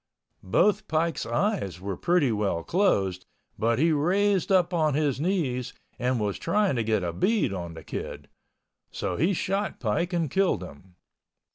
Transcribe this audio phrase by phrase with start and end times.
[0.41, 3.27] Both Pike's eyes were pretty well closed,
[3.59, 7.75] but he raised up on his knees and was trying to get a bead on
[7.75, 10.95] the Kid—so he shot Pike and killed him.